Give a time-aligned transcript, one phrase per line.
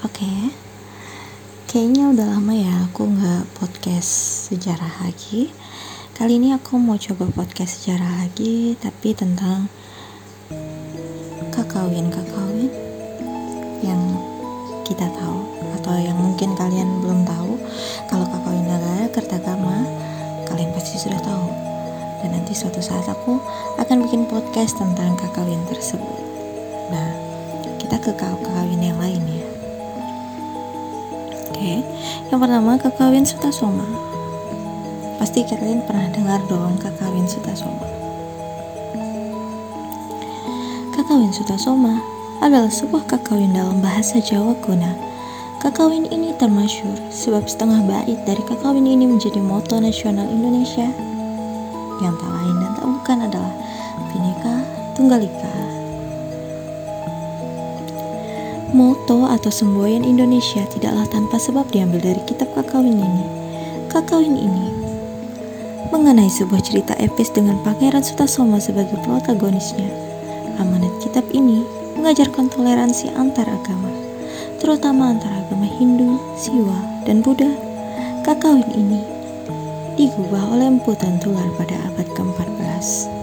[0.00, 0.32] Oke,
[1.68, 4.08] kayaknya udah lama ya aku nggak podcast
[4.48, 5.52] sejarah lagi.
[6.16, 9.68] Kali ini aku mau coba podcast sejarah lagi, tapi tentang
[11.52, 12.72] kakawin-kakawin
[13.84, 14.00] yang
[14.88, 15.44] kita tahu
[15.76, 17.60] atau yang mungkin kalian belum tahu.
[18.08, 19.84] Kalau kakawin negara Kertagama,
[20.48, 21.48] kalian pasti sudah tahu.
[22.24, 23.36] Dan nanti suatu saat aku
[23.76, 26.24] akan bikin podcast tentang kakawin tersebut.
[26.88, 27.12] Nah,
[27.76, 29.29] kita ke kakawin yang lain ya.
[31.60, 31.84] Oke,
[32.32, 33.84] yang pertama kakawin Sutasoma.
[35.20, 37.84] Pasti kalian pernah dengar dong kakawin Sutasoma.
[40.96, 42.00] Kakawin Sutasoma
[42.40, 44.96] adalah sebuah kakawin dalam bahasa Jawa kuna.
[45.60, 50.88] Kakawin ini termasyur sebab setengah bait dari kakawin ini menjadi moto nasional Indonesia
[52.00, 53.52] yang tak lain dan tak bukan adalah
[54.08, 54.64] Bhinneka
[54.96, 55.59] Tunggal Ika
[58.70, 63.24] Moto atau semboyan Indonesia tidaklah tanpa sebab diambil dari kitab Kakawin ini.
[63.90, 64.66] Kakawin ini
[65.90, 69.90] mengenai sebuah cerita epis dengan Pangeran Sutasoma sebagai protagonisnya.
[70.62, 71.66] Amanat kitab ini
[71.98, 73.90] mengajarkan toleransi antar agama,
[74.62, 77.50] terutama antara agama Hindu, Siwa, dan Buddha.
[78.22, 79.02] Kakawin ini
[79.98, 83.19] digubah oleh Empu Tular pada abad ke-14.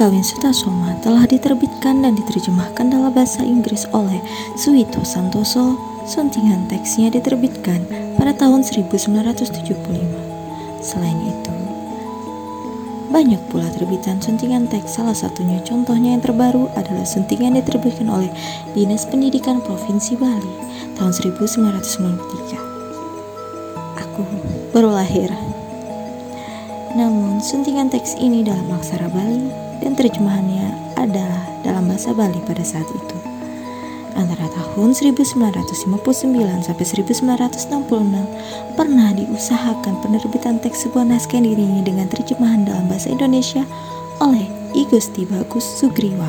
[0.00, 4.16] Kakawin Sutasoma telah diterbitkan dan diterjemahkan dalam bahasa Inggris oleh
[4.56, 5.76] Suito Santoso.
[6.08, 7.84] Suntingan teksnya diterbitkan
[8.16, 9.60] pada tahun 1975.
[10.80, 11.52] Selain itu,
[13.12, 18.32] banyak pula terbitan suntingan teks, salah satunya contohnya yang terbaru adalah suntingan diterbitkan oleh
[18.72, 20.56] Dinas Pendidikan Provinsi Bali
[20.96, 24.00] tahun 1993.
[24.00, 24.24] Aku
[24.72, 25.28] baru lahir.
[26.96, 32.86] Namun, suntingan teks ini dalam aksara Bali dan terjemahannya adalah dalam bahasa Bali pada saat
[32.88, 33.16] itu.
[34.18, 42.66] Antara tahun 1959 sampai 1966 pernah diusahakan penerbitan teks sebuah naskah yang diiringi dengan terjemahan
[42.66, 43.62] dalam bahasa Indonesia
[44.20, 44.44] oleh
[44.76, 46.28] I Gusti Bagus Sugriwa.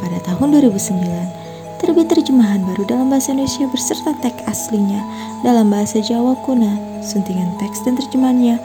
[0.00, 5.02] Pada tahun 2009, terbit terjemahan baru dalam bahasa Indonesia berserta teks aslinya
[5.42, 6.78] dalam bahasa Jawa kuna.
[7.04, 8.56] Suntingan teks dan terjemahannya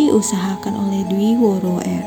[0.00, 2.04] diusahakan oleh Dwi Woro R.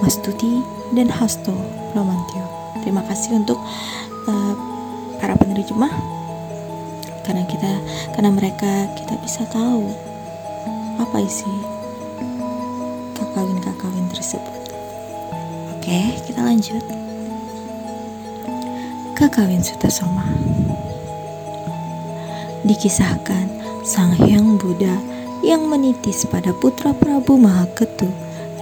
[0.00, 1.52] Mastuti dan Hasto
[1.92, 2.44] Romantio.
[2.84, 3.58] Terima kasih untuk
[4.28, 4.54] uh,
[5.18, 5.92] para penerjemah
[7.26, 7.72] karena kita
[8.16, 9.92] karena mereka kita bisa tahu
[10.96, 11.50] apa isi
[13.18, 14.72] kakawin-kakawin tersebut.
[15.76, 16.84] Oke, kita lanjut.
[19.18, 20.22] Kakawin Sutasoma
[22.62, 23.50] Dikisahkan
[23.82, 24.94] Sang Hyang Buddha
[25.42, 28.06] yang menitis pada putra Prabu Mahaketu,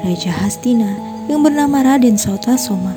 [0.01, 2.95] Raja Hastina yang bernama Raden Sautasoma.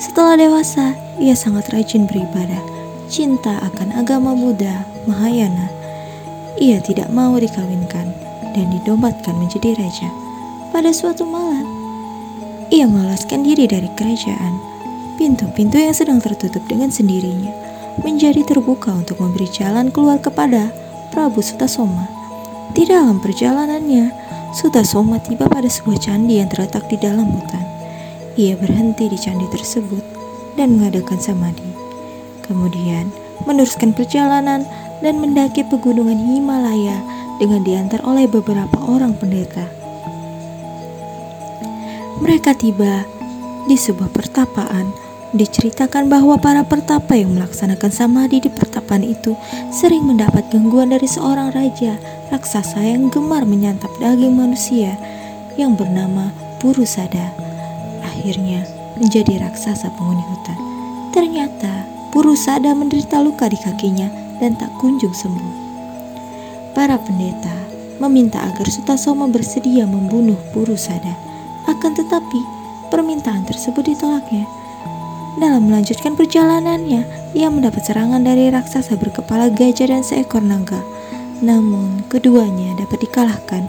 [0.00, 2.60] Setelah dewasa, ia sangat rajin beribadah,
[3.06, 5.68] cinta akan agama Buddha, Mahayana.
[6.60, 8.12] Ia tidak mau dikawinkan
[8.52, 10.08] dan didobatkan menjadi raja.
[10.72, 11.64] Pada suatu malam,
[12.72, 14.56] ia meloloskan diri dari kerajaan.
[15.20, 17.52] Pintu-pintu yang sedang tertutup dengan sendirinya
[18.00, 20.72] menjadi terbuka untuk memberi jalan keluar kepada
[21.12, 22.08] Prabu Sutasoma.
[22.72, 24.08] Di dalam perjalanannya,
[24.52, 27.64] Sutasoma tiba pada sebuah candi yang terletak di dalam hutan.
[28.36, 30.04] Ia berhenti di candi tersebut
[30.60, 31.72] dan mengadakan samadhi.
[32.44, 33.08] Kemudian
[33.48, 34.68] meneruskan perjalanan
[35.00, 37.00] dan mendaki pegunungan Himalaya
[37.40, 39.64] dengan diantar oleh beberapa orang pendeta.
[42.20, 43.08] Mereka tiba
[43.66, 44.92] di sebuah pertapaan.
[45.32, 49.32] Diceritakan bahwa para pertapa yang melaksanakan samadhi di pertapaan itu
[49.72, 51.96] sering mendapat gangguan dari seorang raja
[52.28, 54.92] raksasa yang gemar menyantap daging manusia
[55.56, 56.28] yang bernama
[56.60, 57.32] Purusada.
[58.04, 58.68] Akhirnya
[59.00, 60.58] menjadi raksasa penghuni hutan.
[61.16, 65.54] Ternyata Purusada menderita luka di kakinya dan tak kunjung sembuh.
[66.76, 67.56] Para pendeta
[68.04, 71.16] meminta agar Sutasoma bersedia membunuh Purusada.
[71.64, 72.40] Akan tetapi
[72.92, 74.44] permintaan tersebut ditolaknya.
[75.40, 80.76] Dalam melanjutkan perjalanannya, ia mendapat serangan dari raksasa berkepala gajah dan seekor naga.
[81.40, 83.64] Namun, keduanya dapat dikalahkan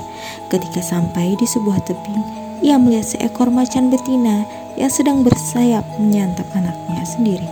[0.51, 2.23] ketika sampai di sebuah tebing.
[2.63, 4.43] Ia melihat seekor macan betina
[4.75, 7.49] yang sedang bersayap menyantap anaknya sendiri.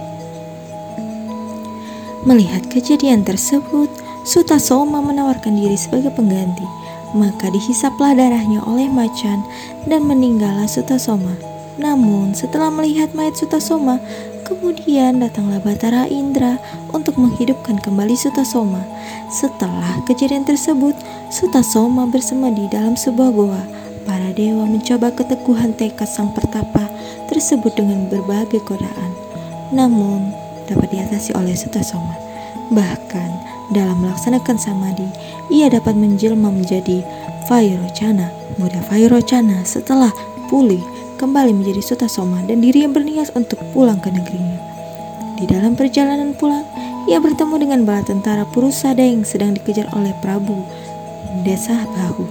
[2.27, 3.89] Melihat kejadian tersebut,
[4.21, 6.68] Sutasoma menawarkan diri sebagai pengganti.
[7.18, 9.41] Maka dihisaplah darahnya oleh macan
[9.89, 11.33] dan meninggallah Sutasoma.
[11.79, 14.00] Namun setelah melihat mayat Sutasoma,
[14.44, 16.59] kemudian datanglah Batara Indra
[16.91, 18.83] untuk menghidupkan kembali Sutasoma.
[19.31, 20.97] Setelah kejadian tersebut,
[21.31, 23.63] Sutasoma bersemedi dalam sebuah goa.
[24.01, 26.89] Para dewa mencoba keteguhan tekad sang pertapa
[27.29, 29.12] tersebut dengan berbagai godaan.
[29.71, 30.35] namun
[30.68, 32.15] dapat diatasi oleh Sutasoma.
[32.71, 33.29] Bahkan
[33.71, 35.07] dalam melaksanakan samadhi,
[35.47, 37.03] ia dapat menjelma menjadi
[37.47, 40.12] Vairocana, muda Vairocana setelah
[40.47, 40.83] pulih
[41.21, 44.57] kembali menjadi Sutasoma dan dirinya berniat untuk pulang ke negerinya.
[45.38, 46.65] Di dalam perjalanan pulang,
[47.06, 50.65] ia bertemu dengan bala tentara Purusada yang sedang dikejar oleh Prabu
[51.45, 52.25] Desa Bahu.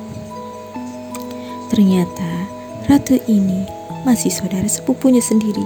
[1.71, 2.51] Ternyata
[2.91, 3.63] ratu ini
[4.03, 5.63] masih saudara sepupunya sendiri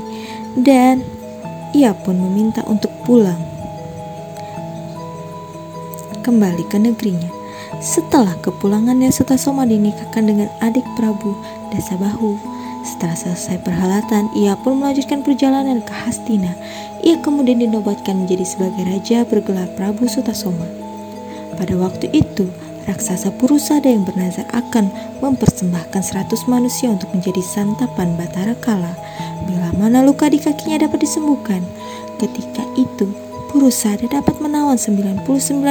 [0.60, 1.00] dan
[1.72, 3.40] ia pun meminta untuk pulang
[6.20, 7.32] kembali ke negerinya.
[7.80, 11.32] Setelah kepulangannya Sutasoma dinikahkan dengan adik Prabu
[11.72, 12.54] Dasabahu
[12.84, 16.52] setelah selesai perhelatan, ia pun melanjutkan perjalanan ke Hastina.
[17.00, 20.68] Ia kemudian dinobatkan menjadi sebagai raja bergelar Prabu Sutasoma.
[21.56, 22.44] Pada waktu itu,
[22.84, 24.92] raksasa Purusada yang bernazar akan
[25.24, 28.92] mempersembahkan seratus manusia untuk menjadi santapan Batara Kala
[29.48, 31.64] bila mana luka di kakinya dapat disembuhkan.
[32.20, 33.08] Ketika itu,
[33.48, 35.24] Purusada dapat menawan 99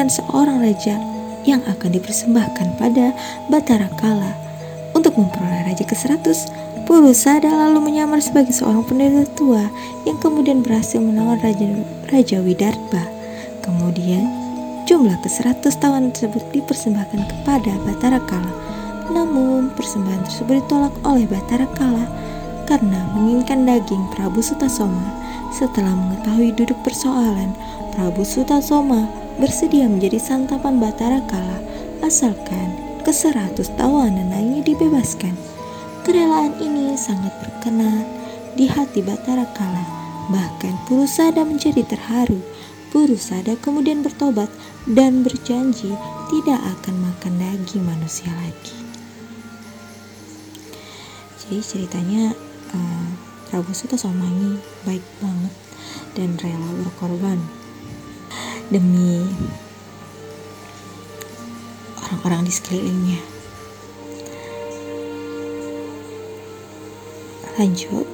[0.10, 0.98] seorang raja
[1.45, 3.13] yang akan dipersembahkan pada
[3.51, 4.33] Batara Kala
[4.95, 9.65] untuk memperoleh raja ke-100 Purusada lalu menyamar sebagai seorang pendeta tua
[10.05, 11.65] yang kemudian berhasil menawan Raja,
[12.13, 13.09] Raja Widarbha.
[13.65, 14.29] Kemudian,
[14.85, 18.53] jumlah ke-100 tawanan tersebut dipersembahkan kepada Batara Kala.
[19.09, 22.05] Namun, persembahan tersebut ditolak oleh Batara Kala
[22.69, 25.17] karena menginginkan daging Prabu Sutasoma.
[25.49, 27.57] Setelah mengetahui duduk persoalan,
[27.97, 29.09] Prabu Sutasoma
[29.41, 31.57] bersedia menjadi santapan Batara Kala
[32.05, 35.52] asalkan ke-100 tawanan lainnya dibebaskan.
[36.03, 38.03] Kerelaan ini sangat berkenan
[38.59, 39.88] di hati Batara Kala.
[40.27, 42.44] Bahkan Purusada menjadi terharu.
[42.91, 44.51] Purusada kemudian bertobat
[44.83, 45.95] dan berjanji
[46.27, 48.75] tidak akan makan daging manusia lagi.
[51.39, 52.35] Jadi ceritanya
[52.75, 53.07] uh,
[53.47, 55.53] Prabu Sutasoma ini baik banget
[56.19, 57.39] dan rela berkorban
[58.67, 59.23] demi
[61.95, 63.42] orang-orang di sekelilingnya.
[67.53, 68.09] Lanjut,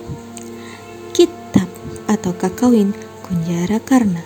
[1.15, 1.71] kitab
[2.11, 2.91] atau kakawin
[3.23, 4.19] Kunjara Karna.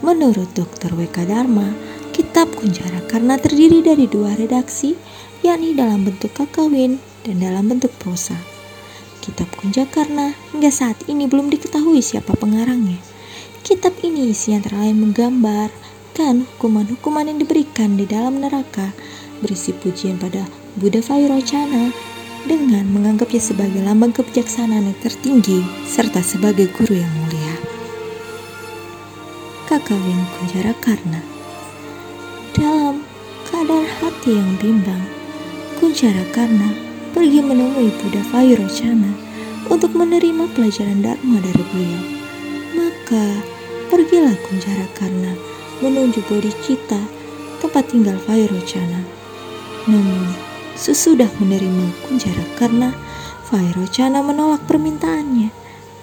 [0.00, 0.96] Menurut Dr.
[0.96, 1.28] W.K.
[1.28, 1.76] Dharma,
[2.16, 4.96] kitab Kunjara Karna terdiri dari dua redaksi,
[5.44, 8.40] yakni dalam bentuk kakawin dan dalam bentuk prosa.
[9.20, 12.96] Kitab Kunjakarna hingga saat ini belum diketahui siapa pengarangnya.
[13.60, 18.96] Kitab ini isinya antara lain menggambarkan hukuman-hukuman yang diberikan di dalam neraka,
[19.44, 20.48] berisi pujian pada
[20.80, 22.11] Buddha Vairocana
[22.46, 27.54] dengan menganggapnya sebagai lambang kebijaksanaan yang tertinggi serta sebagai guru yang mulia.
[29.70, 31.22] Kakawin Kunjara Karna
[32.52, 33.06] Dalam
[33.48, 35.00] keadaan hati yang bimbang,
[35.78, 36.70] Kunjara Karna
[37.16, 39.12] pergi menemui Buddha Vairocana
[39.70, 42.04] untuk menerima pelajaran Dharma dari beliau.
[42.76, 43.24] Maka
[43.88, 45.32] pergilah Kunjara Karna
[45.80, 47.00] menuju Bodhicitta,
[47.62, 49.02] tempat tinggal Vairocana.
[49.88, 52.90] Namun, sesudah menerima Kunjara karena
[53.52, 55.52] Vairocana menolak permintaannya.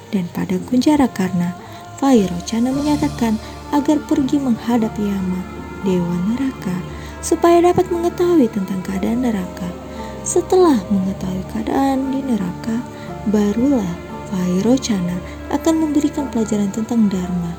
[0.10, 1.54] Dan pada Kunjara karena
[1.98, 3.38] Vairocana menyatakan
[3.74, 5.42] agar pergi menghadap Yama,
[5.86, 6.77] Dewa Neraka,
[7.19, 9.69] supaya dapat mengetahui tentang keadaan neraka.
[10.24, 12.81] Setelah mengetahui keadaan di neraka,
[13.33, 13.94] barulah
[14.30, 15.18] Vairocana
[15.50, 17.54] akan memberikan pelajaran tentang Dharma.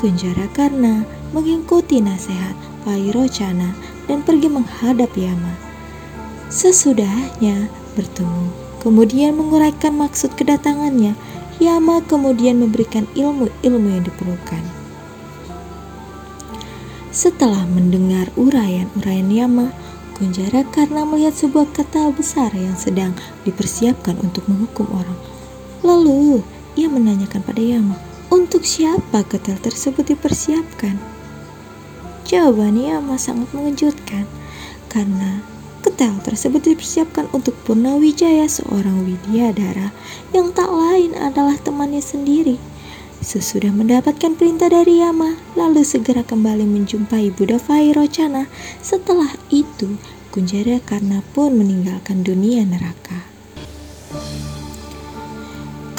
[0.00, 1.04] Kunjara karena
[1.36, 2.56] mengikuti nasihat
[2.88, 3.76] Vairocana
[4.08, 5.69] dan pergi menghadap Yama.
[6.50, 8.50] Sesudahnya bertemu,
[8.82, 11.14] kemudian menguraikan maksud kedatangannya,
[11.62, 14.62] Yama kemudian memberikan ilmu-ilmu yang diperlukan.
[17.14, 19.70] Setelah mendengar uraian-uraian Yama,
[20.18, 23.16] Kunjara karena melihat sebuah kata besar yang sedang
[23.48, 25.16] dipersiapkan untuk menghukum orang.
[25.80, 26.44] Lalu,
[26.76, 27.96] ia menanyakan pada Yama,
[28.28, 31.00] untuk siapa ketel tersebut dipersiapkan?
[32.28, 34.28] Jawaban Yama sangat mengejutkan,
[34.92, 35.40] karena
[36.00, 39.92] Ketel tersebut dipersiapkan untuk Purnawijaya seorang Widyadara
[40.32, 42.56] yang tak lain adalah temannya sendiri.
[43.20, 48.48] Sesudah mendapatkan perintah dari Yama, lalu segera kembali menjumpai Buddha Vairocana.
[48.80, 50.00] Setelah itu,
[50.32, 53.20] Kunjara Karna pun meninggalkan dunia neraka.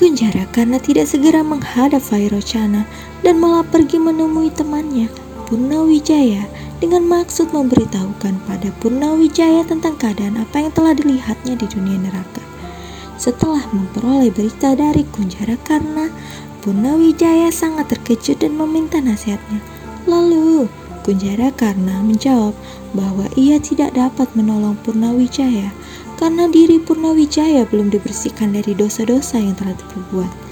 [0.01, 2.89] Kunjara karena tidak segera menghadap Vairocana
[3.21, 5.13] dan malah pergi menemui temannya,
[5.45, 6.49] Purnawijaya,
[6.81, 12.41] dengan maksud memberitahukan pada Purnawijaya tentang keadaan apa yang telah dilihatnya di dunia neraka.
[13.21, 16.09] Setelah memperoleh berita dari Kunjara karena
[16.65, 19.61] Purnawijaya sangat terkejut dan meminta nasihatnya.
[20.09, 20.65] Lalu
[21.05, 22.57] Kunjara karena menjawab
[22.97, 25.69] bahwa ia tidak dapat menolong Purnawijaya
[26.17, 30.50] karena diri Purnawijaya belum dibersihkan dari dosa-dosa yang telah diperbuat.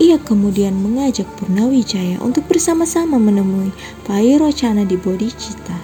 [0.00, 3.68] Ia kemudian mengajak Purnawijaya untuk bersama-sama menemui
[4.08, 5.76] Pairocana di Bodhicitta.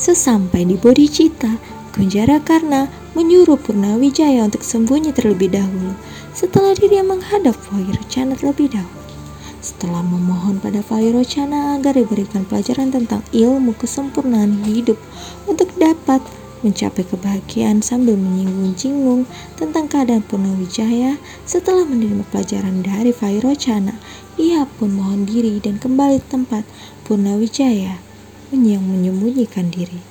[0.00, 1.60] Sesampai di Bodhicitta,
[1.92, 5.92] Kunjara Karna menyuruh Purnawijaya untuk sembunyi terlebih dahulu
[6.32, 9.04] setelah dirinya menghadap Pairocana terlebih dahulu.
[9.60, 14.96] Setelah memohon pada Pairocana agar diberikan pelajaran tentang ilmu kesempurnaan hidup
[15.44, 16.24] untuk dapat
[16.66, 21.14] mencapai kebahagiaan sambil menyinggung-singgung tentang keadaan Purnawijaya
[21.46, 23.94] setelah menerima pelajaran dari Vairocana.
[24.34, 26.66] Ia pun mohon diri dan kembali ke tempat
[27.06, 28.02] Purnawijaya
[28.50, 30.02] yang menyembunyikan diri.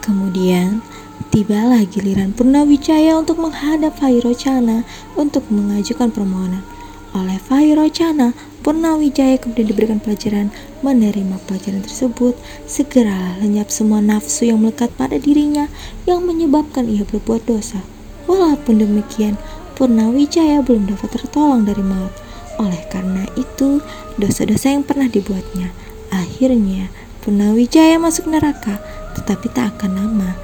[0.00, 0.80] Kemudian,
[1.28, 4.88] tibalah giliran Purnawijaya untuk menghadap Vairocana
[5.20, 6.64] untuk mengajukan permohonan.
[7.12, 10.52] Oleh Vairocana, Purnawijaya kemudian diberikan pelajaran
[10.84, 12.36] menerima pelajaran tersebut,
[12.68, 15.72] segera lenyap semua nafsu yang melekat pada dirinya
[16.04, 17.80] yang menyebabkan ia berbuat dosa.
[18.28, 19.40] Walaupun demikian,
[19.80, 22.12] Purnawijaya belum dapat tertolong dari maut.
[22.60, 23.80] Oleh karena itu,
[24.20, 25.72] dosa-dosa yang pernah dibuatnya,
[26.12, 26.92] akhirnya
[27.24, 28.76] Purnawijaya masuk neraka,
[29.16, 30.36] tetapi tak akan lama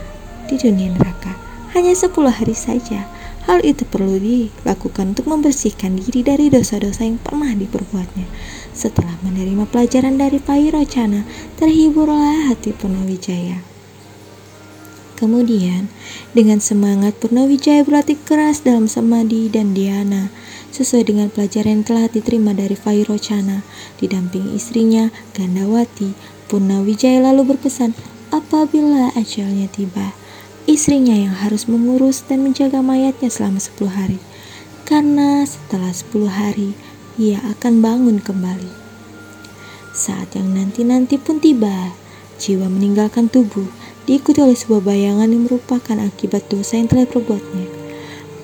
[0.49, 1.37] di dunia neraka.
[1.77, 3.05] Hanya 10 hari saja
[3.47, 8.27] Hal itu perlu dilakukan untuk membersihkan diri dari dosa-dosa yang pernah diperbuatnya.
[8.75, 11.23] Setelah menerima pelajaran dari Pairocana,
[11.55, 13.63] terhiburlah hati Purnawijaya.
[15.17, 15.89] Kemudian,
[16.37, 20.29] dengan semangat Purnawijaya berlatih keras dalam samadhi dan dhyana,
[20.75, 23.65] sesuai dengan pelajaran yang telah diterima dari Vairocana,
[24.03, 26.13] didampingi istrinya Gandawati,
[26.51, 27.97] Purnawijaya lalu berpesan,
[28.29, 30.13] apabila ajalnya tiba,
[30.67, 34.19] istrinya yang harus mengurus dan menjaga mayatnya selama 10 hari.
[34.87, 36.75] Karena setelah 10 hari,
[37.19, 38.71] ia akan bangun kembali.
[39.97, 41.97] Saat yang nanti-nanti pun tiba,
[42.37, 43.67] jiwa meninggalkan tubuh,
[44.05, 47.67] diikuti oleh sebuah bayangan yang merupakan akibat dosa yang telah perbuatnya.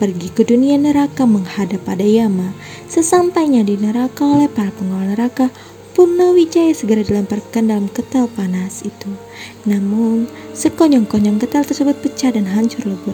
[0.01, 2.57] Pergi ke dunia neraka menghadap pada Yama.
[2.91, 5.55] Sesampainya di neraka oleh para pengawal neraka,
[5.93, 9.13] Purnawijaya segera dilemparkan dalam ketel panas itu.
[9.69, 10.25] Namun,
[10.57, 13.13] sekonyong-konyong ketel tersebut pecah dan hancur lebur.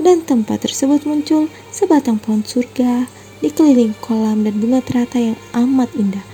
[0.00, 3.06] Dan tempat tersebut muncul sebatang pohon surga
[3.44, 6.24] dikeliling kolam dan bunga teratai yang amat indah.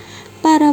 [0.40, 0.70] Para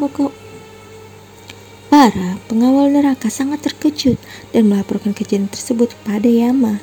[1.87, 4.21] Para pengawal neraka sangat terkejut
[4.53, 6.77] dan melaporkan kejadian tersebut kepada Yama.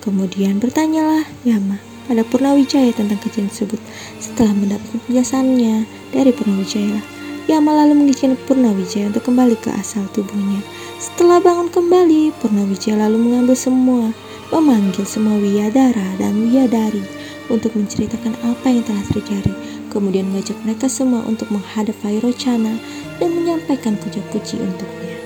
[0.00, 1.76] Kemudian bertanyalah Yama
[2.08, 3.80] pada Purnawijaya tentang kejadian tersebut.
[4.16, 5.84] Setelah mendapatkan penjelasannya
[6.16, 7.13] dari Purnawijaya,
[7.44, 10.64] Yama lalu mengizinkan Purnawijaya untuk kembali ke asal tubuhnya.
[10.96, 14.16] Setelah bangun kembali, Purnawijaya lalu mengambil semua,
[14.48, 17.04] memanggil semua Wiyadara dan Wiyadari
[17.52, 19.52] untuk menceritakan apa yang telah terjadi.
[19.92, 22.80] Kemudian mengajak mereka semua untuk menghadap Vairocana
[23.20, 25.16] dan menyampaikan puja-puji untuknya.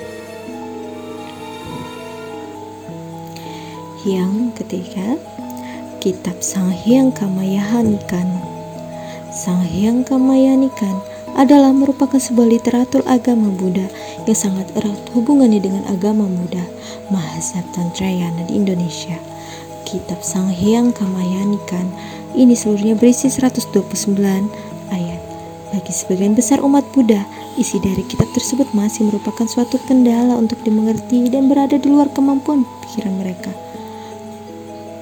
[4.02, 5.14] Yang ketiga,
[6.02, 8.26] Kitab Sang Hyang Kamayanikan.
[9.30, 10.98] Sang Hyang Kamayanikan
[11.38, 13.86] adalah merupakan sebuah literatur agama Buddha
[14.26, 16.66] yang sangat erat hubungannya dengan agama Buddha,
[17.14, 19.14] Mahasab Tantrayana di Indonesia.
[19.86, 21.88] Kitab Sang Hyang Kamayanikan
[22.34, 24.18] ini seluruhnya berisi 129
[24.90, 25.20] ayat.
[25.70, 27.22] Bagi sebagian besar umat Buddha,
[27.54, 32.66] isi dari kitab tersebut masih merupakan suatu kendala untuk dimengerti dan berada di luar kemampuan
[32.84, 33.54] pikiran mereka.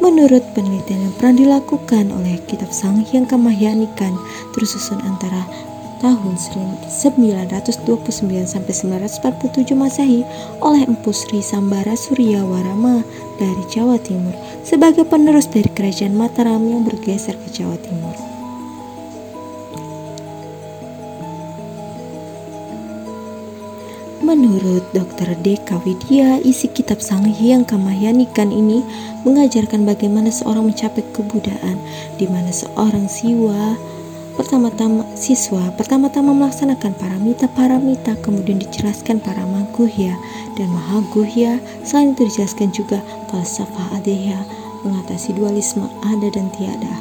[0.04, 4.14] Menurut penelitian yang pernah dilakukan oleh kitab Sang Hyang Kamayanikan,
[4.54, 5.42] tersusun antara
[6.06, 6.86] tahun 929
[8.46, 10.22] sampai 947 Masehi
[10.62, 13.02] oleh Empu Sri Sambara Surya Warama
[13.42, 14.30] dari Jawa Timur
[14.62, 18.14] sebagai penerus dari kerajaan Mataram yang bergeser ke Jawa Timur.
[24.22, 25.38] Menurut Dr.
[25.42, 28.82] Deka Widya, isi kitab Sang Hyang Kamahyanikan ini
[29.22, 31.78] mengajarkan bagaimana seorang mencapai kebudaan,
[32.18, 33.78] di mana seorang siwa
[34.36, 40.12] Pertama-tama siswa pertama-tama melaksanakan paramita-paramita, kemudian dijelaskan para maguhya
[40.60, 41.56] dan mahaguhya.
[41.80, 43.00] Selain itu dijelaskan juga
[43.32, 44.36] falsafah adeya
[44.84, 46.94] mengatasi dualisme ada dan tiada.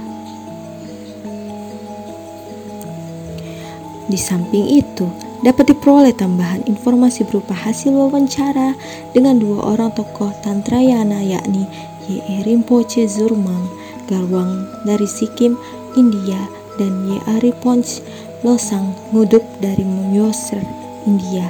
[4.08, 5.12] Di samping itu,
[5.44, 8.80] dapat diperoleh tambahan informasi berupa hasil wawancara
[9.12, 11.68] dengan dua orang tokoh Tantrayana yakni
[12.08, 13.68] Ye Rinpoche Zurmang
[14.06, 15.58] Garwang dari Sikkim,
[15.98, 16.38] India
[16.75, 18.03] dan Ye Ari Ponch
[18.46, 20.62] Losang Nguduk dari Myoser,
[21.10, 21.48] India.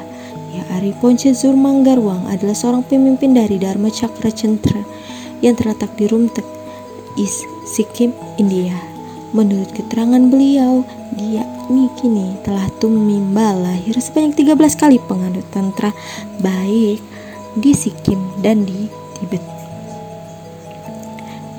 [0.55, 4.79] Ye Ari Ponce Zurmanggarwang adalah seorang pemimpin dari Dharma Chakra Centra
[5.43, 6.47] yang terletak di Rumtek,
[7.19, 8.75] East Sikkim, India.
[9.35, 10.87] Menurut keterangan beliau,
[11.19, 15.91] dia ini kini telah tumimbal lahir sebanyak 13 kali penganut tantra
[16.39, 17.03] baik
[17.59, 19.43] di Sikkim dan di Tibet.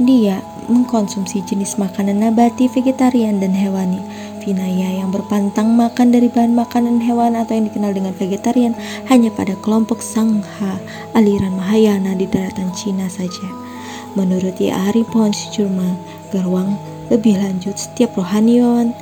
[0.01, 4.03] Dia mengkonsumsi jenis makanan nabati, vegetarian, dan hewani.
[4.47, 8.79] Vinaya yang berpantang makan dari bahan makanan hewan atau yang dikenal dengan vegetarian
[9.11, 10.79] hanya pada kelompok Sangha
[11.19, 13.49] aliran Mahayana di daratan Cina saja.
[14.15, 15.99] Menurut Yari Pons Jurma
[16.31, 16.79] Garwang,
[17.11, 18.95] lebih lanjut setiap rohaniawan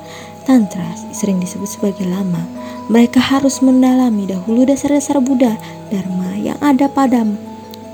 [0.45, 2.45] Tantra sering disebut sebagai lama.
[2.85, 5.57] Mereka harus mendalami dahulu dasar-dasar Buddha,
[5.89, 7.25] Dharma yang ada pada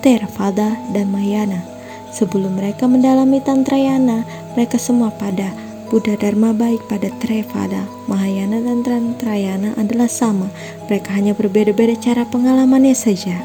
[0.03, 1.70] Theravada dan Mahayana.
[2.11, 5.51] Sebelum mereka mendalami Tantrayana, mereka semua pada
[5.91, 10.47] Buddha Dharma baik pada Trevada, Mahayana dan Tantrayana adalah sama.
[10.87, 13.39] Mereka hanya berbeda-beda cara pengalamannya saja.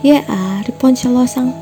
[0.00, 0.24] Ya,
[0.64, 1.52] Riponcha Losang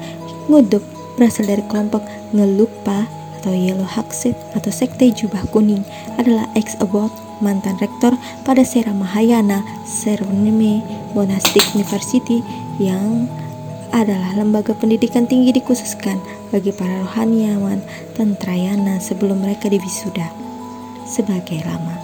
[0.47, 0.81] Ngudup
[1.19, 3.11] berasal dari kelompok Ngelukpa
[3.43, 5.83] atau Yellow Hakset atau Sekte Jubah Kuning
[6.15, 7.11] adalah ex-abbot
[7.43, 8.15] mantan rektor
[8.47, 10.83] pada Sera Mahayana Seronime
[11.15, 12.43] Monastic University
[12.79, 13.27] yang
[13.93, 16.21] adalah lembaga pendidikan tinggi dikhususkan
[16.53, 17.81] bagi para rohaniawan
[18.15, 20.29] Tantrayana sebelum mereka diwisuda
[21.09, 21.97] sebagai lama.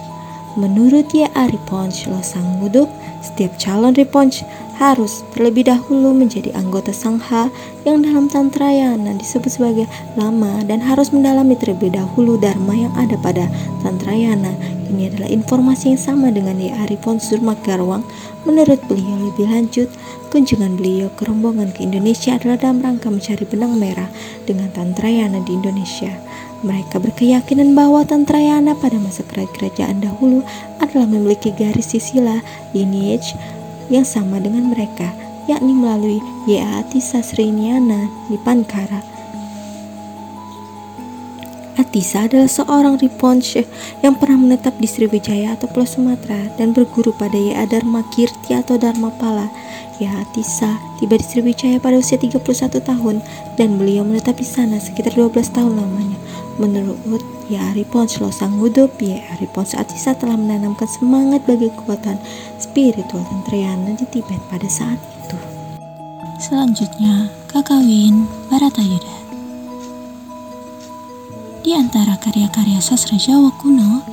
[0.55, 2.87] Menurut Ye Aripons Losang Wuduk,
[3.19, 4.39] setiap calon Ripons
[4.79, 7.51] harus terlebih dahulu menjadi anggota sangha
[7.83, 9.83] yang dalam Tantrayana disebut sebagai
[10.15, 13.51] lama dan harus mendalami terlebih dahulu dharma yang ada pada
[13.83, 14.55] Tantrayana.
[14.87, 18.07] Ini adalah informasi yang sama dengan Ye Arifon Surmagarwang.
[18.45, 19.89] Menurut beliau lebih lanjut,
[20.29, 24.05] kunjungan beliau ke rombongan ke Indonesia adalah dalam rangka mencari benang merah
[24.45, 26.13] dengan Tantrayana di Indonesia.
[26.61, 30.45] Mereka berkeyakinan bahwa Tantrayana pada masa kerajaan dahulu
[30.77, 32.37] adalah memiliki garis sisila
[32.77, 33.33] lineage
[33.89, 35.09] yang sama dengan mereka,
[35.49, 39.14] yakni melalui Yeatisa Sasrinyana di Pankara.
[41.95, 43.63] Atisa adalah seorang Riponche
[44.03, 48.75] yang pernah menetap di Sriwijaya atau Pulau Sumatera dan berguru pada Yea Dharma Kirti atau
[48.75, 49.47] Dharma Pala.
[50.03, 52.43] Yea Atisa tiba di Sriwijaya pada usia 31
[52.83, 53.23] tahun
[53.55, 56.19] dan beliau menetap di sana sekitar 12 tahun lamanya.
[56.59, 59.23] Menurut Ya Pons Losang Wudup, Ya
[59.55, 62.19] Pons Atisa telah menanamkan semangat bagi kekuatan
[62.59, 65.39] spiritual dan Trayana di Tibet pada saat itu.
[66.43, 69.24] Selanjutnya, Kakawin Baratayuda.
[71.65, 74.05] Di antara karya-karya sastra Jawa kuno,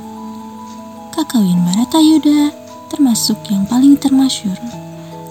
[1.13, 2.49] Kakawin Baratayuda
[2.89, 4.57] termasuk yang paling termasyur.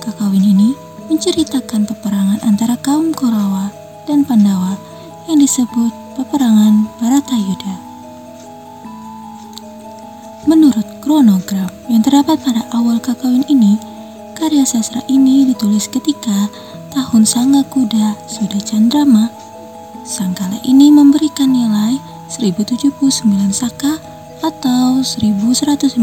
[0.05, 0.77] Kakawin ini
[1.09, 3.73] menceritakan peperangan antara kaum Korawa
[4.05, 4.77] dan Pandawa
[5.25, 7.73] yang disebut peperangan Baratayuda.
[10.45, 13.81] Menurut kronogram yang terdapat pada awal kakawin ini,
[14.37, 16.53] karya sastra ini ditulis ketika
[16.93, 19.33] tahun Sangga Kuda sudah Candrama.
[20.01, 22.95] Sangkala ini memberikan nilai 1079
[23.51, 23.99] Saka
[24.39, 25.99] atau 1157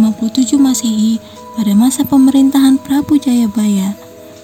[0.60, 1.16] Masehi
[1.56, 3.96] pada masa pemerintahan Prabu Jayabaya.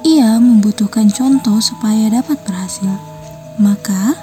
[0.07, 2.87] ia membutuhkan contoh supaya dapat berhasil.
[3.59, 4.15] Maka,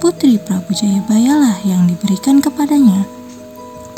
[0.00, 3.04] putri Prabu Jayabaya lah yang diberikan kepadanya.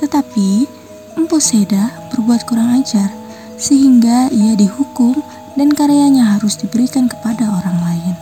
[0.03, 0.67] Tetapi,
[1.15, 3.22] Empu Seda berbuat kurang ajar,
[3.63, 5.23] sehingga ia dihukum
[5.55, 8.15] dan karyanya harus diberikan kepada orang lain.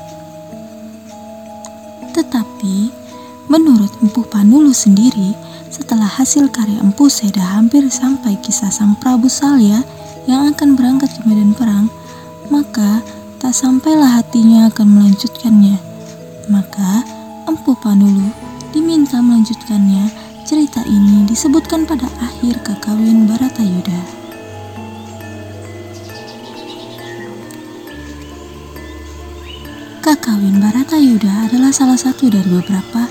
[2.12, 3.00] Tetapi,
[3.50, 5.34] Menurut Empu Panulu sendiri,
[5.74, 9.82] setelah hasil karya Empu Seda hampir sampai kisah sang Prabu Salya
[10.30, 11.90] yang akan berangkat ke medan perang,
[12.46, 13.02] maka
[13.42, 15.82] tak sampailah hatinya akan melanjutkannya.
[16.46, 17.02] Maka
[17.50, 18.30] Empu Panulu
[18.70, 20.30] diminta melanjutkannya.
[20.46, 24.19] Cerita ini disebutkan pada akhir kakawin Baratayuda.
[30.10, 33.06] Kakawin Baratayuda adalah salah satu dari beberapa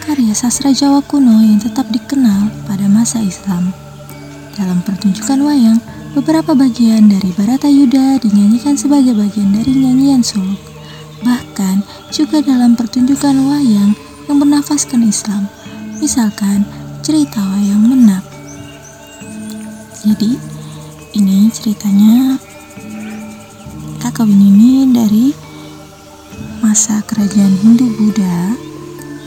[0.00, 3.68] karya sastra Jawa kuno yang tetap dikenal pada masa Islam.
[4.56, 5.76] Dalam pertunjukan wayang,
[6.16, 10.56] beberapa bagian dari Baratayuda dinyanyikan sebagai bagian dari nyanyian suluk.
[11.20, 13.92] Bahkan juga dalam pertunjukan wayang
[14.24, 15.52] yang bernafaskan Islam,
[16.00, 16.64] misalkan
[17.04, 18.24] cerita wayang menap.
[20.00, 20.40] Jadi,
[21.12, 22.40] ini ceritanya
[24.00, 25.51] kakawin ini dari
[26.72, 28.56] masa kerajaan Hindu Buddha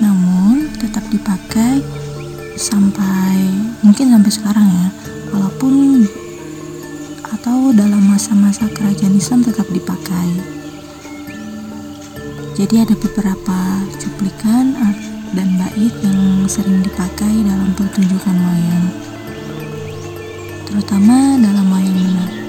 [0.02, 1.78] namun tetap dipakai
[2.58, 3.38] sampai
[3.86, 4.90] mungkin sampai sekarang ya
[5.30, 6.10] walaupun
[7.38, 10.42] atau dalam masa-masa kerajaan Islam tetap dipakai.
[12.58, 13.60] Jadi ada beberapa
[14.02, 14.74] cuplikan
[15.38, 18.90] dan bait yang sering dipakai dalam pertunjukan wayang
[20.66, 22.45] terutama dalam wayang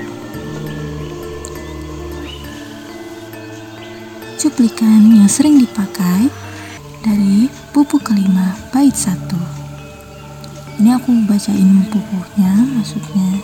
[4.47, 6.31] cuplikan yang sering dipakai
[7.03, 9.35] dari pupu kelima bait satu.
[10.79, 13.43] Ini aku bacain pupuhnya maksudnya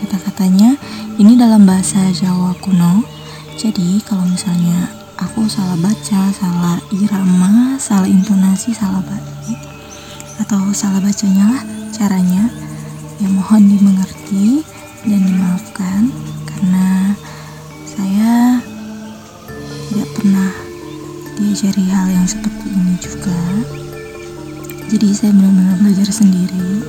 [0.00, 0.80] kata-katanya.
[1.20, 3.04] Ini dalam bahasa Jawa kuno.
[3.60, 4.88] Jadi kalau misalnya
[5.20, 9.52] aku salah baca salah irama salah intonasi salah bait
[10.40, 12.48] atau salah bacanya lah caranya
[13.20, 14.64] ya mohon dimengerti
[15.04, 16.08] dan dimaafkan
[16.48, 17.12] karena
[17.84, 18.55] saya
[20.26, 20.58] pernah
[21.38, 23.38] diajari hal yang seperti ini juga.
[24.90, 26.82] Jadi saya benar-benar belajar sendiri.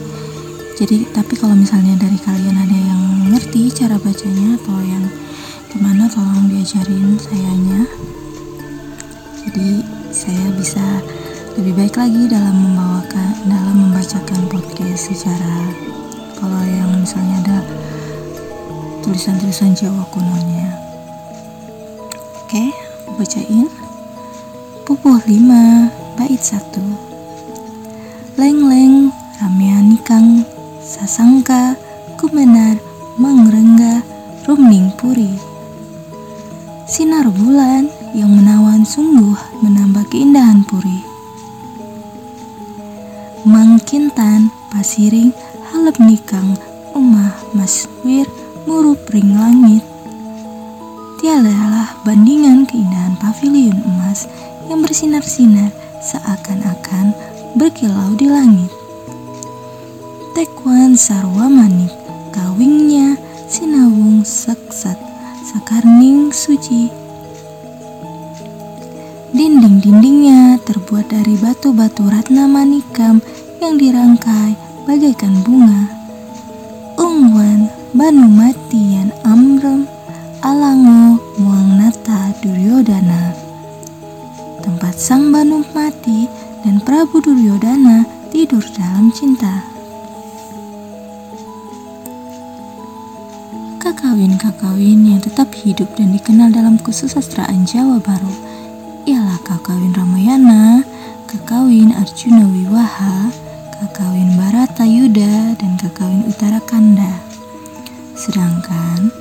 [0.74, 5.06] Jadi tapi kalau misalnya dari kalian ada yang ngerti cara bacanya atau yang
[5.70, 7.86] gimana tolong diajarin sayanya.
[9.46, 11.06] Jadi saya bisa
[11.62, 15.78] lebih baik lagi dalam membawakan dalam membacakan podcast secara
[16.42, 17.58] kalau yang misalnya ada
[19.06, 20.74] tulisan-tulisan Jawa kunonya.
[22.42, 22.87] Oke
[23.18, 23.68] bacain.
[24.86, 30.46] Pupuh 5 Bait 1 Leng-leng Rameanikang
[30.80, 31.76] Sasangka
[32.16, 32.80] Kumenar
[33.18, 34.06] Mangrengga
[34.48, 35.36] Rumning Puri.
[36.88, 41.04] Sinar bulan yang menawan sungguh menambah keindahan puri.
[43.44, 45.36] Mangkintan Pasiring
[45.68, 46.56] Halep Nikang
[46.96, 48.24] Umah Maswir
[48.64, 49.84] Murup Ring Langit
[51.18, 54.30] Tiadalah bandingan keindahan pavilion emas
[54.70, 57.10] yang bersinar-sinar seakan-akan
[57.58, 58.70] berkilau di langit.
[60.38, 61.90] Tekwan sarwa manik,
[62.30, 63.18] kawingnya
[63.50, 64.94] sinawung seksat,
[65.50, 66.94] sakarning suci.
[69.34, 73.26] Dinding-dindingnya terbuat dari batu-batu ratna manikam
[73.58, 74.54] yang dirangkai
[74.86, 75.90] bagaikan bunga.
[77.02, 79.90] Ungwan, banu matian amrem,
[80.46, 83.34] alango, muang nata duryodana
[84.62, 86.28] tempat sang Banu mati
[86.62, 89.64] dan Prabu Duryodana tidur dalam cinta.
[93.80, 98.34] Kakawin-kakawin yang tetap hidup dan dikenal dalam kesusastraan Jawa Baru
[99.08, 100.84] ialah Kakawin Ramayana,
[101.32, 103.32] Kakawin Arjuna Wiwaha,
[103.72, 107.24] Kakawin Barata Yuda, dan Kakawin Uttarakanda.
[108.20, 109.16] Sedangkan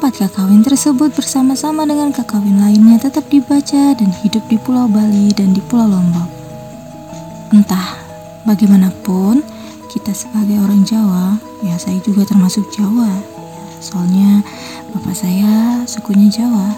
[0.00, 5.52] Empat kakawin tersebut bersama-sama dengan kakawin lainnya tetap dibaca dan hidup di Pulau Bali dan
[5.52, 6.24] di Pulau Lombok.
[7.52, 8.00] Entah
[8.48, 9.44] bagaimanapun,
[9.92, 13.12] kita sebagai orang Jawa, ya saya juga termasuk Jawa.
[13.84, 14.40] Soalnya
[14.96, 16.72] bapak saya sukunya Jawa,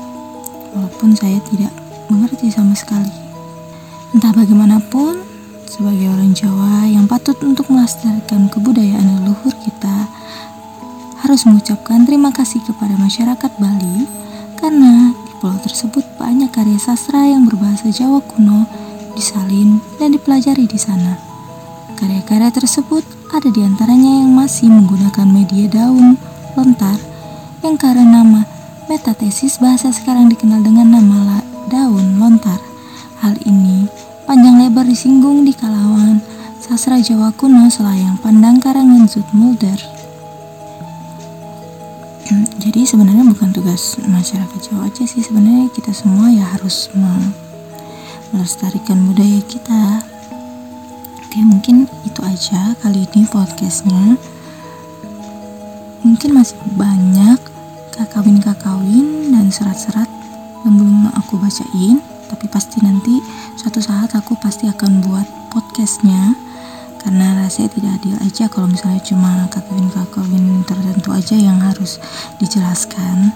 [0.75, 1.71] walaupun saya tidak
[2.11, 3.15] mengerti sama sekali.
[4.19, 5.23] Entah bagaimanapun,
[5.71, 10.11] sebagai orang Jawa yang patut untuk melestarikan kebudayaan leluhur kita,
[11.23, 14.11] harus mengucapkan terima kasih kepada masyarakat Bali
[14.59, 18.67] karena di pulau tersebut banyak karya sastra yang berbahasa Jawa kuno
[19.15, 21.15] disalin dan dipelajari di sana.
[21.95, 26.19] Karya-karya tersebut ada di antaranya yang masih menggunakan media daun
[26.59, 26.99] lontar
[27.63, 28.43] yang karena nama
[28.91, 31.39] metatesis bahasa sekarang dikenal dengan nama
[31.71, 32.59] daun lontar.
[33.23, 33.87] Hal ini
[34.27, 36.19] panjang lebar disinggung di kalangan
[36.59, 39.92] sastra Jawa kuno selayang pandang karangan Zut Mulder
[42.61, 45.23] jadi sebenarnya bukan tugas masyarakat Jawa aja sih.
[45.25, 46.91] Sebenarnya kita semua ya harus
[48.33, 50.05] melestarikan budaya kita.
[51.25, 54.21] Oke mungkin itu aja kali ini podcastnya.
[56.03, 57.39] Mungkin masih banyak
[57.95, 60.11] kakawin-kakawin dan serat-serat
[60.65, 62.03] yang belum aku bacain.
[62.29, 63.21] Tapi pasti nanti
[63.61, 66.52] suatu saat aku pasti akan buat podcastnya
[67.03, 71.99] karena rasanya tidak adil aja kalau misalnya cuma kakawin-kakawin tertentu aja yang harus
[72.39, 73.35] dijelaskan.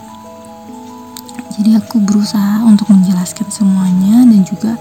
[1.59, 4.79] Jadi aku berusaha untuk menjelaskan semuanya dan juga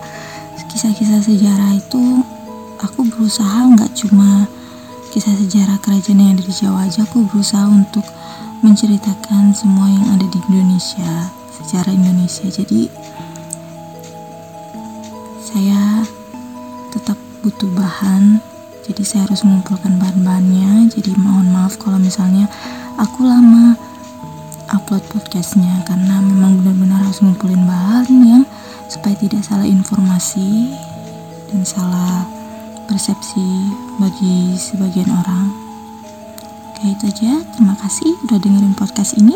[0.70, 2.22] kisah-kisah sejarah itu
[2.84, 4.44] aku berusaha nggak cuma
[5.16, 8.04] kisah sejarah kerajaan yang ada di Jawa aja aku berusaha untuk
[8.60, 12.46] menceritakan semua yang ada di Indonesia sejarah Indonesia.
[12.52, 12.92] Jadi
[15.40, 16.04] saya
[16.92, 18.44] tetap butuh bahan
[18.86, 22.46] jadi saya harus mengumpulkan bahan-bahannya jadi mohon maaf kalau misalnya
[23.02, 23.74] aku lama
[24.74, 28.44] upload podcastnya karena memang benar-benar harus ngumpulin bahan yang
[28.90, 30.74] supaya tidak salah informasi
[31.50, 32.26] dan salah
[32.86, 35.50] persepsi bagi sebagian orang.
[36.70, 39.34] Oke itu aja, terima kasih udah dengerin podcast ini.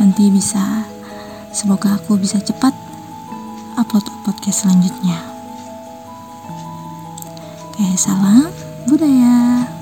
[0.00, 0.86] Nanti bisa,
[1.52, 2.72] semoga aku bisa cepat
[3.76, 5.25] upload podcast selanjutnya.
[7.76, 8.48] Oke, salam
[8.88, 9.75] budaya.